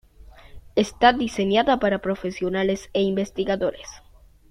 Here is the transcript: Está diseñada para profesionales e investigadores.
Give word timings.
Está 0.75 1.13
diseñada 1.13 1.77
para 1.79 1.99
profesionales 2.01 2.89
e 2.93 3.03
investigadores. 3.03 3.87